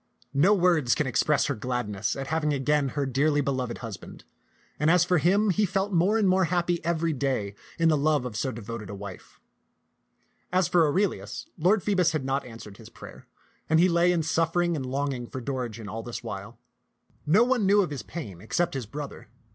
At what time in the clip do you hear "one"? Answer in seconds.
17.43-17.67